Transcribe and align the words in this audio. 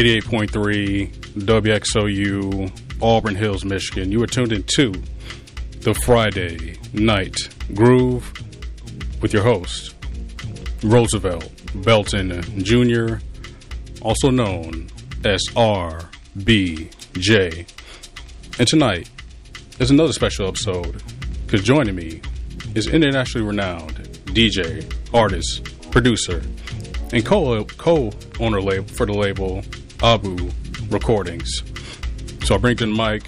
All 0.00 0.06
right. 0.06 0.22
88.3 0.22 1.10
WXOU, 1.44 2.72
Auburn 3.02 3.34
Hills, 3.34 3.64
Michigan. 3.64 4.10
You 4.10 4.22
are 4.22 4.26
tuned 4.26 4.52
in 4.52 4.62
to 4.76 4.92
the 5.80 5.92
Friday 5.94 6.78
Night 6.92 7.48
Groove 7.74 8.32
with 9.20 9.32
your 9.32 9.42
host, 9.42 9.94
Roosevelt 10.82 11.50
Belton 11.74 12.42
Jr., 12.62 13.18
also 14.02 14.30
known 14.30 14.88
as 15.24 15.40
RBJ. 15.54 16.08
And 18.58 18.68
tonight 18.68 19.10
is 19.78 19.90
another 19.90 20.12
special 20.12 20.48
episode 20.48 21.02
because 21.46 21.62
joining 21.62 21.94
me 21.94 22.22
is 22.74 22.86
internationally 22.86 23.46
renowned 23.46 23.96
DJ, 24.26 24.90
artist, 25.12 25.90
producer, 25.90 26.42
and 27.12 27.26
co 27.26 27.64
co 27.64 28.10
owner 28.38 28.62
label 28.62 28.86
for 28.88 29.04
the 29.06 29.12
label 29.12 29.62
Abu 30.02 30.50
Recordings. 30.88 31.62
So 32.44 32.54
I 32.54 32.58
bring 32.58 32.76
to 32.78 32.86
the 32.86 32.92
mic 32.92 33.24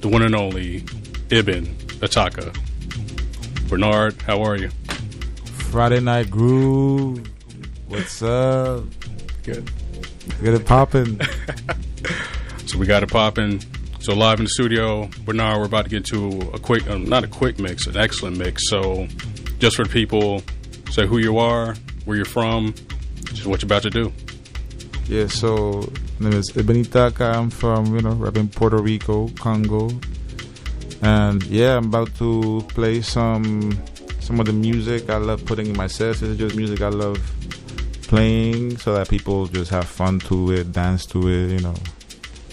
the 0.00 0.08
one 0.08 0.22
and 0.22 0.34
only 0.34 0.84
Ibn 1.30 1.66
Itaka. 2.00 2.56
Bernard, 3.68 4.20
how 4.22 4.42
are 4.42 4.56
you? 4.56 4.70
Friday 5.70 6.00
Night 6.00 6.30
Groove. 6.30 7.26
What's 7.88 8.22
up? 8.22 8.84
Good. 9.42 9.70
Get 10.42 10.54
it 10.54 10.66
popping. 10.66 11.20
So 12.66 12.78
we 12.78 12.86
got 12.86 13.04
it 13.04 13.10
popping. 13.10 13.62
So 14.00 14.12
live 14.12 14.40
in 14.40 14.46
the 14.46 14.50
studio, 14.50 15.08
Bernard, 15.24 15.58
we're 15.58 15.66
about 15.66 15.84
to 15.84 15.88
get 15.88 16.04
to 16.06 16.50
a 16.52 16.58
quick, 16.58 16.88
um, 16.90 17.04
not 17.04 17.22
a 17.22 17.28
quick 17.28 17.60
mix, 17.60 17.86
an 17.86 17.96
excellent 17.96 18.36
mix. 18.38 18.68
So 18.68 19.06
just 19.60 19.76
for 19.76 19.84
the 19.84 19.88
people, 19.88 20.42
say 20.90 21.06
who 21.06 21.18
you 21.18 21.38
are, 21.38 21.76
where 22.06 22.16
you're 22.16 22.24
from, 22.24 22.74
just 23.26 23.46
what 23.46 23.62
you're 23.62 23.68
about 23.68 23.82
to 23.82 23.90
do. 23.90 24.12
Yeah, 25.08 25.26
so 25.26 25.88
my 26.18 26.30
name 26.30 26.38
is 26.40 26.56
Ibn 26.56 26.84
Itaka. 26.84 27.34
I'm 27.34 27.50
from, 27.50 27.94
you 27.94 28.02
know, 28.02 28.12
rapping 28.12 28.48
Puerto 28.48 28.78
Rico, 28.78 29.28
Congo. 29.38 29.90
And 31.02 31.42
yeah, 31.44 31.76
I'm 31.76 31.86
about 31.86 32.14
to 32.16 32.64
play 32.68 33.02
some 33.02 33.78
some 34.20 34.40
of 34.40 34.46
the 34.46 34.52
music 34.52 35.08
I 35.08 35.18
love 35.18 35.44
putting 35.44 35.66
in 35.66 35.76
my 35.76 35.86
sets. 35.86 36.22
It's 36.22 36.38
just 36.38 36.56
music 36.56 36.80
I 36.80 36.88
love 36.88 37.18
playing 38.02 38.76
so 38.78 38.94
that 38.94 39.08
people 39.08 39.46
just 39.46 39.70
have 39.70 39.86
fun 39.86 40.18
to 40.20 40.52
it, 40.52 40.72
dance 40.72 41.06
to 41.06 41.28
it, 41.28 41.52
you 41.52 41.60
know, 41.60 41.74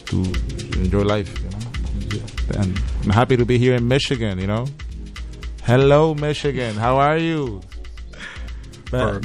to 0.06 0.18
enjoy 0.80 1.02
life, 1.02 1.34
you 1.42 1.50
know. 1.50 2.62
And 2.62 2.80
I'm 3.04 3.10
happy 3.10 3.38
to 3.38 3.46
be 3.46 3.58
here 3.58 3.74
in 3.76 3.88
Michigan, 3.88 4.38
you 4.38 4.48
know. 4.48 4.68
Hello, 5.64 6.14
Michigan. 6.14 6.76
How 6.76 6.98
are 6.98 7.18
you? 7.18 7.62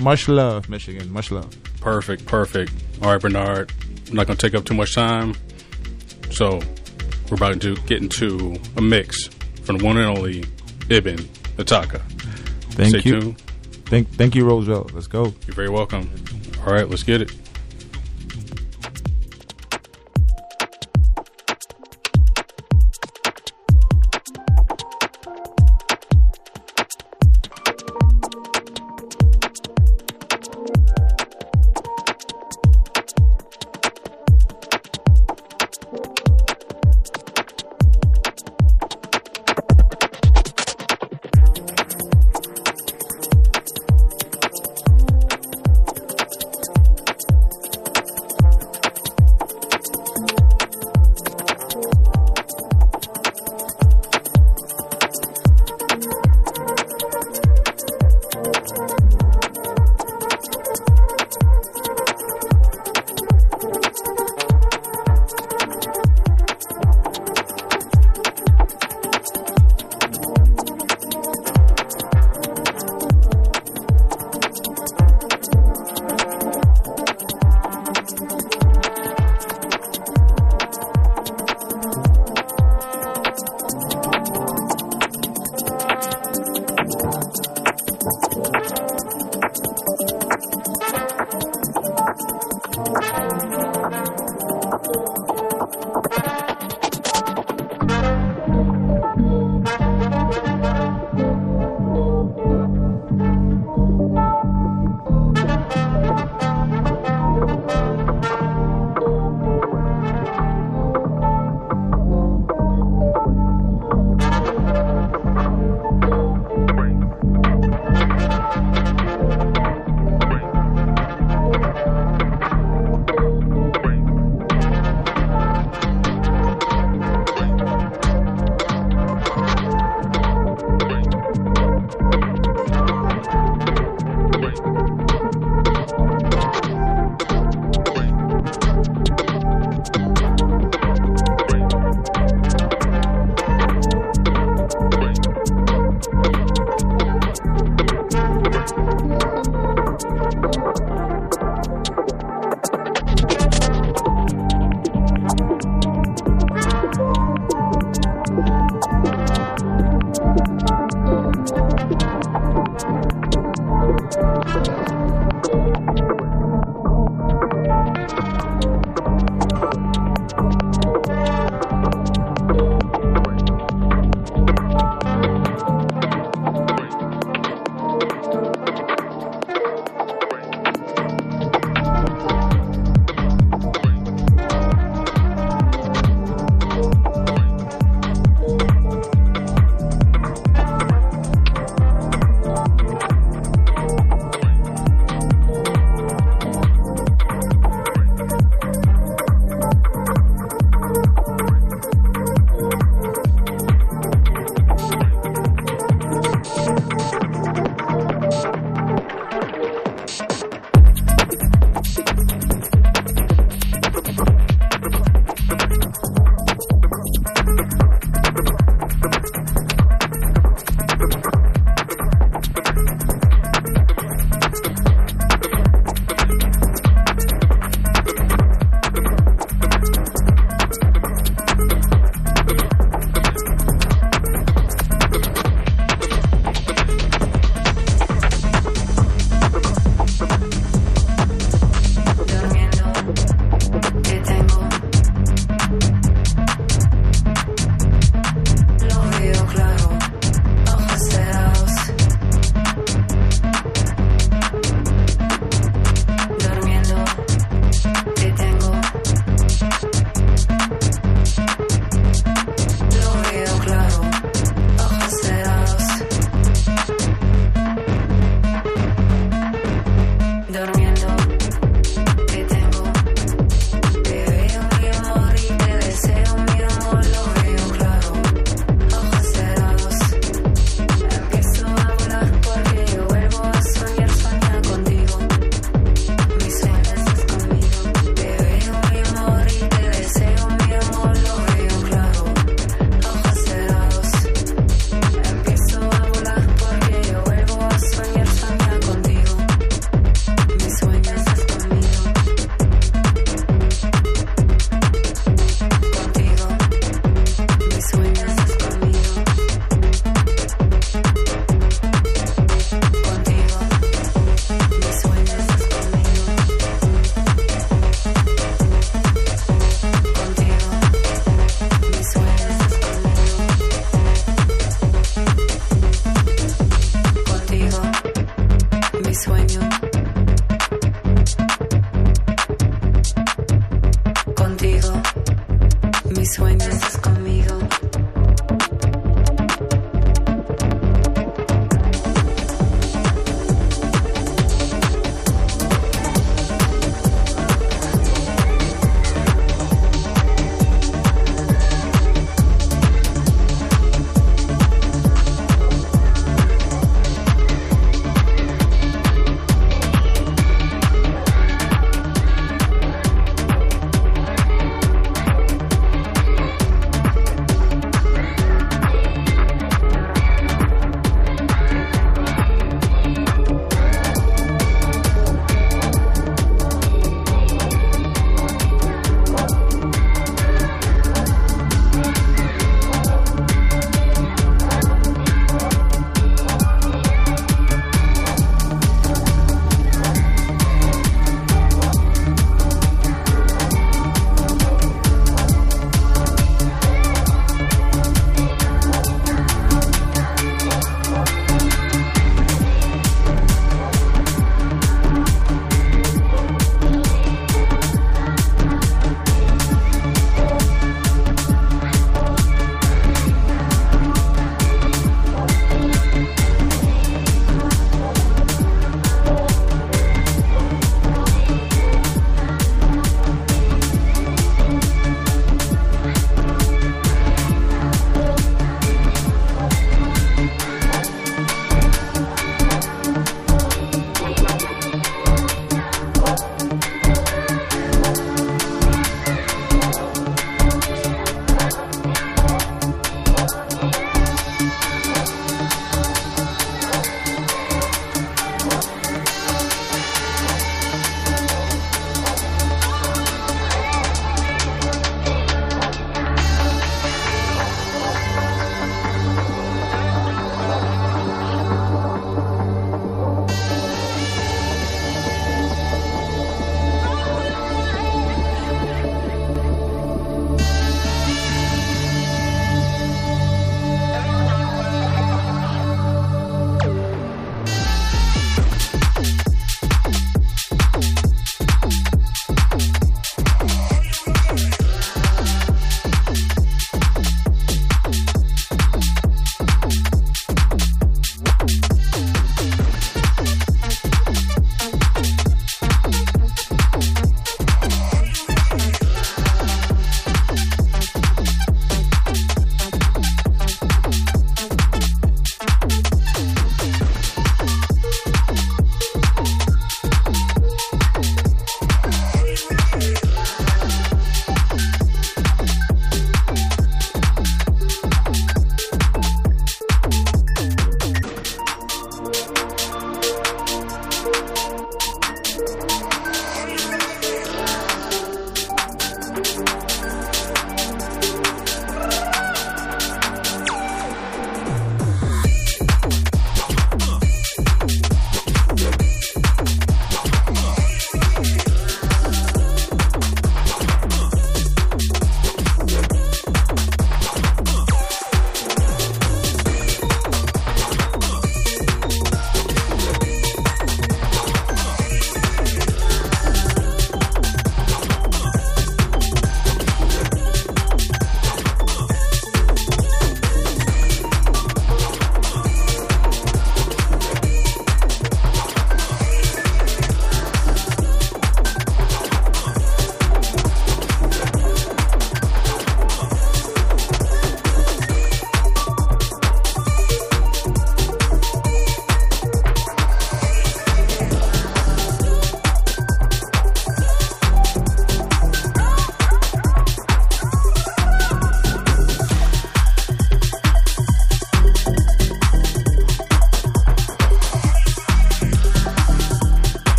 Much 0.00 0.28
love, 0.28 0.70
Michigan. 0.70 1.12
Much 1.12 1.30
love. 1.30 1.54
Perfect, 1.80 2.24
perfect. 2.24 2.72
All 3.02 3.12
right, 3.12 3.20
Bernard, 3.20 3.72
I'm 4.08 4.16
not 4.16 4.26
going 4.26 4.36
to 4.36 4.46
take 4.46 4.58
up 4.58 4.64
too 4.64 4.74
much 4.74 4.94
time. 4.94 5.34
So 6.30 6.60
we're 7.30 7.36
about 7.36 7.60
to 7.60 7.76
get 7.86 8.02
into 8.02 8.56
a 8.76 8.80
mix 8.80 9.26
from 9.62 9.78
the 9.78 9.84
one 9.84 9.96
and 9.98 10.06
only 10.18 10.44
Ibn 10.88 11.16
Itaka. 11.58 12.00
Thank 12.72 12.90
Stay 13.00 13.10
you. 13.10 13.20
tuned. 13.20 13.38
Thank, 13.86 14.08
thank 14.10 14.34
you, 14.34 14.44
Roosevelt. 14.44 14.92
Let's 14.92 15.06
go. 15.06 15.32
You're 15.46 15.54
very 15.54 15.70
welcome. 15.70 16.10
All 16.66 16.72
right, 16.72 16.88
let's 16.88 17.02
get 17.02 17.22
it. 17.22 17.32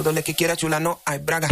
Todo 0.00 0.14
lo 0.14 0.22
que 0.22 0.34
quiera 0.34 0.56
chula 0.56 0.80
no 0.80 1.02
hay 1.04 1.18
braga. 1.18 1.48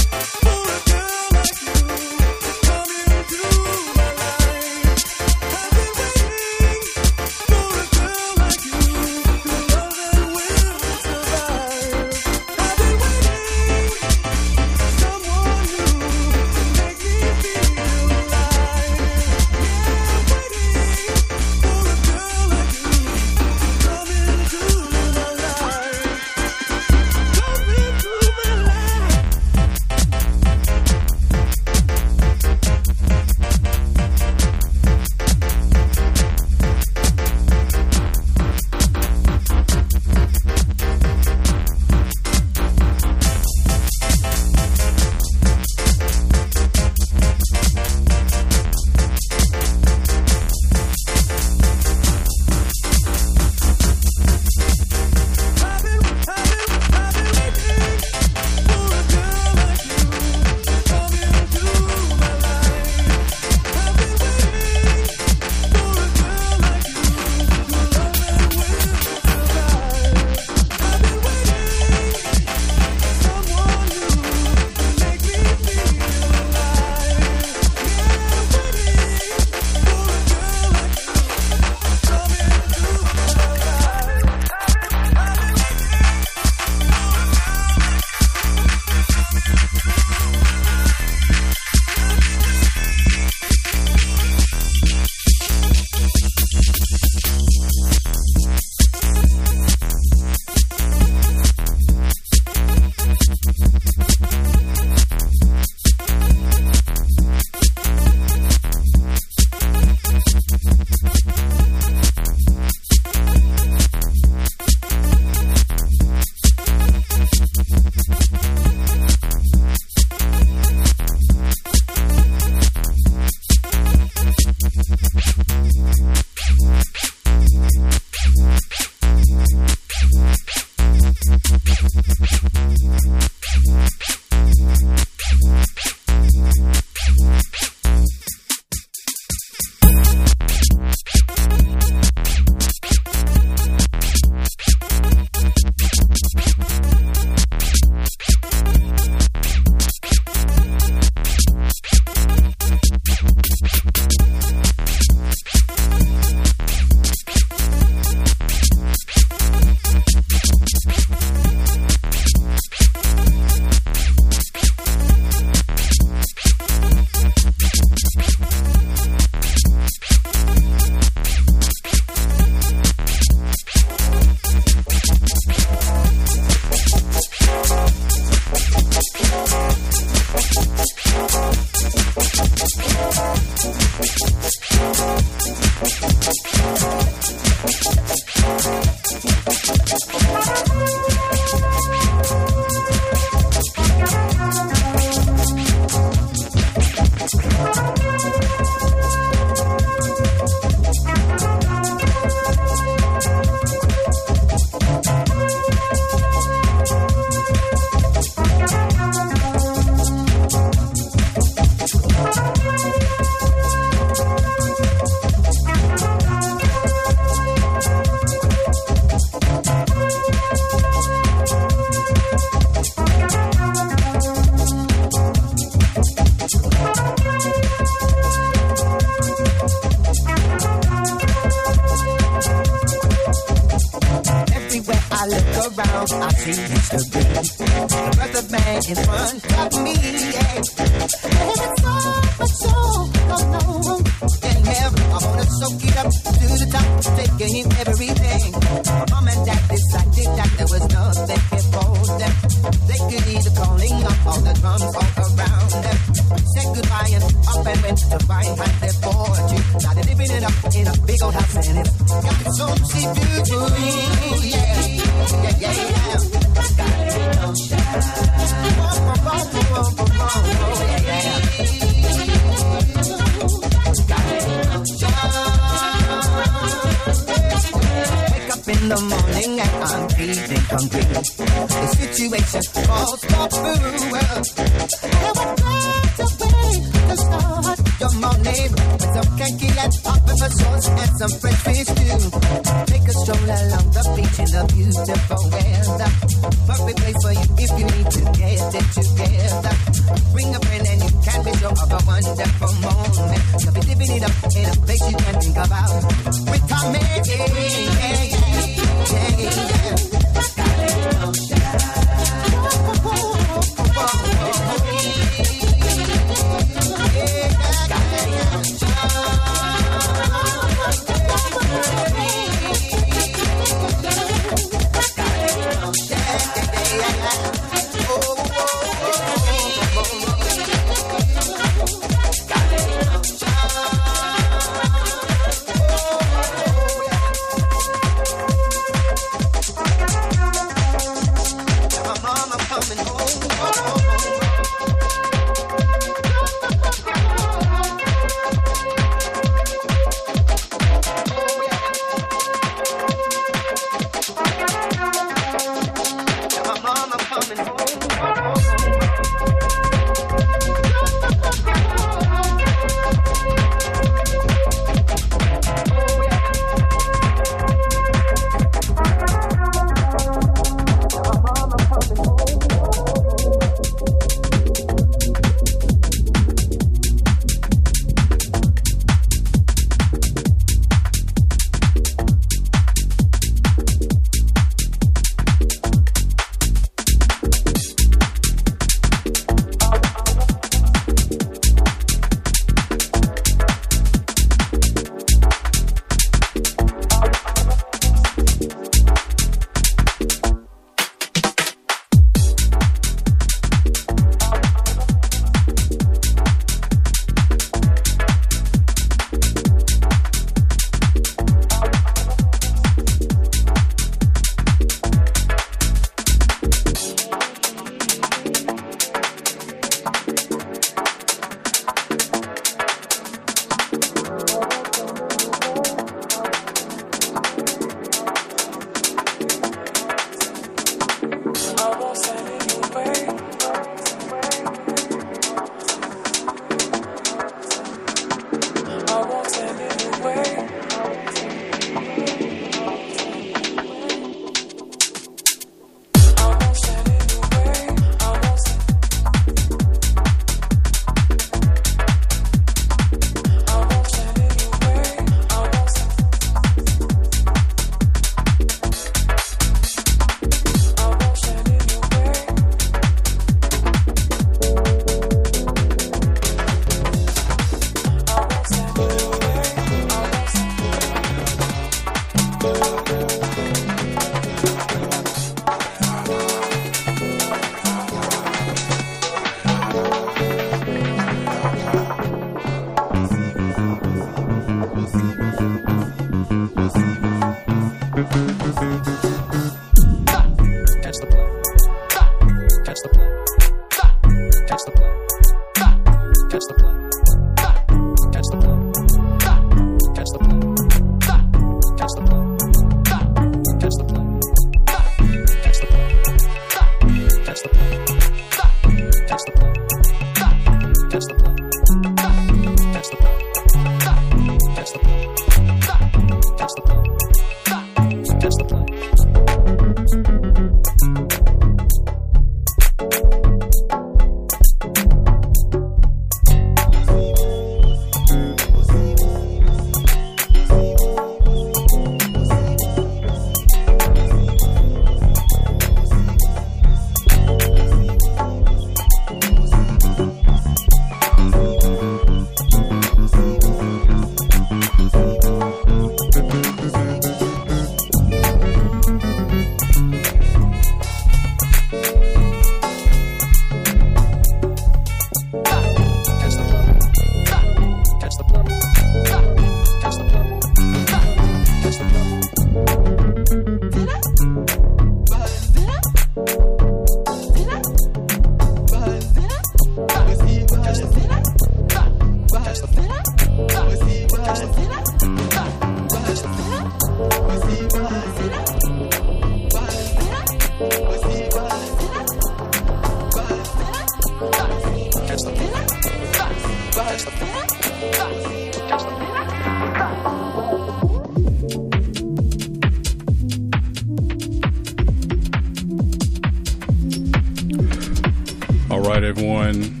All 598.90 599.00
right, 599.00 599.22
everyone. 599.22 600.00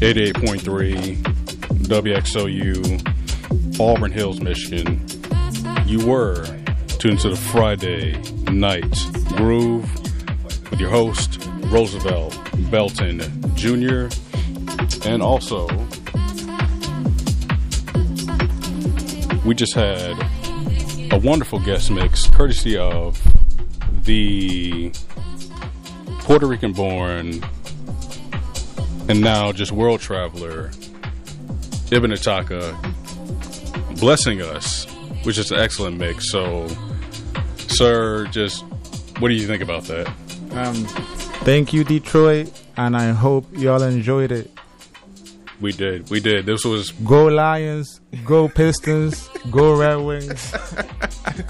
88.3 0.00 1.16
WXOU, 1.84 3.80
Auburn 3.80 4.12
Hills, 4.12 4.40
Michigan. 4.40 5.04
You 5.84 6.06
were 6.06 6.46
tuned 6.86 7.20
to 7.20 7.28
the 7.28 7.36
Friday 7.36 8.18
night 8.50 8.94
groove 9.36 9.92
with 10.70 10.80
your 10.80 10.90
host, 10.90 11.44
Roosevelt 11.64 12.38
Belton 12.70 13.20
Jr., 13.56 14.08
and 15.06 15.22
also 15.22 15.66
we 19.50 19.54
just 19.56 19.74
had 19.74 20.16
a 21.10 21.18
wonderful 21.18 21.58
guest 21.58 21.90
mix 21.90 22.30
courtesy 22.30 22.78
of 22.78 23.20
the 24.04 24.92
Puerto 26.20 26.46
Rican 26.46 26.72
born 26.72 27.42
and 29.08 29.20
now 29.20 29.50
just 29.50 29.72
world 29.72 29.98
traveler 29.98 30.70
Ibn 31.90 32.12
Itaka 32.12 32.78
blessing 33.98 34.40
us, 34.40 34.84
which 35.24 35.36
is 35.36 35.50
an 35.50 35.58
excellent 35.58 35.98
mix. 35.98 36.30
So, 36.30 36.68
sir, 37.56 38.26
just 38.26 38.62
what 39.18 39.30
do 39.30 39.34
you 39.34 39.48
think 39.48 39.64
about 39.64 39.82
that? 39.86 40.06
Um, 40.52 40.76
thank 41.42 41.72
you, 41.72 41.82
Detroit, 41.82 42.52
and 42.76 42.96
I 42.96 43.10
hope 43.10 43.46
y'all 43.50 43.82
enjoyed 43.82 44.30
it. 44.30 44.48
We 45.60 45.72
did, 45.72 46.08
we 46.08 46.20
did. 46.20 46.46
This 46.46 46.64
was 46.64 46.90
Go 46.92 47.26
Lions, 47.26 48.00
go 48.24 48.48
Pistons, 48.48 49.28
go 49.50 49.78
Red 49.78 49.96
Wings, 49.96 50.54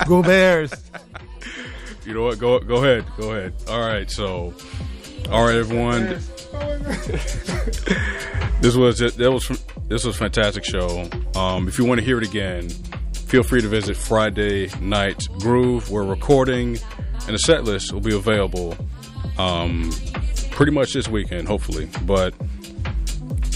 go 0.07 0.23
Bears. 0.23 0.73
You 2.05 2.15
know 2.15 2.23
what? 2.25 2.39
Go 2.41 2.59
go 2.59 2.77
ahead. 2.77 3.05
Go 3.17 3.31
ahead. 3.31 3.55
All 3.69 3.81
right. 3.81 4.11
So, 4.11 4.53
all 5.31 5.45
right, 5.45 5.55
everyone. 5.55 6.19
this 8.61 8.75
was 8.75 8.99
that 8.99 9.31
was 9.31 9.47
this 9.87 10.05
was 10.05 10.17
a 10.17 10.19
fantastic 10.19 10.65
show. 10.65 11.09
Um, 11.37 11.69
if 11.69 11.79
you 11.79 11.85
want 11.85 12.01
to 12.01 12.05
hear 12.05 12.19
it 12.19 12.27
again, 12.27 12.69
feel 13.13 13.45
free 13.45 13.61
to 13.61 13.69
visit 13.69 13.97
Friday 13.97 14.71
Night 14.81 15.29
Groove. 15.39 15.89
We're 15.89 16.03
recording, 16.05 16.79
and 17.27 17.35
the 17.35 17.39
set 17.39 17.63
list 17.63 17.93
will 17.93 18.01
be 18.01 18.17
available 18.17 18.77
um, 19.39 19.93
pretty 20.51 20.73
much 20.73 20.95
this 20.95 21.07
weekend, 21.07 21.47
hopefully. 21.47 21.89
But 22.03 22.35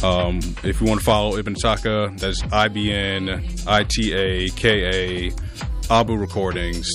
um, 0.05 0.41
if 0.63 0.81
you 0.81 0.87
want 0.87 1.01
to 1.01 1.05
follow 1.05 1.37
Ibn 1.37 1.55
Itaka, 1.55 2.19
that's 2.19 2.43
I 2.53 2.69
B 2.69 2.93
N 2.93 3.43
I 3.67 3.85
T 3.85 4.13
A 4.13 4.49
K 4.51 5.29
A 5.29 5.33
Abu 5.91 6.15
Recordings. 6.15 6.89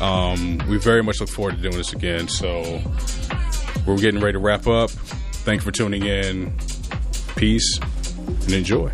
Um, 0.00 0.58
we 0.68 0.78
very 0.78 1.02
much 1.02 1.20
look 1.20 1.28
forward 1.28 1.56
to 1.56 1.62
doing 1.62 1.76
this 1.76 1.92
again. 1.92 2.28
So 2.28 2.80
we're 3.86 3.98
getting 3.98 4.20
ready 4.20 4.32
to 4.32 4.38
wrap 4.38 4.66
up. 4.66 4.90
Thank 5.44 5.60
you 5.60 5.64
for 5.64 5.72
tuning 5.72 6.04
in. 6.04 6.56
Peace 7.36 7.78
and 8.26 8.52
enjoy. 8.52 8.90